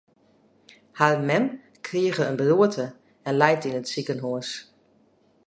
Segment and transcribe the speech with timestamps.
[0.99, 1.45] Har mem
[1.89, 2.87] krige in beroerte
[3.29, 4.49] en leit yn it sikehús.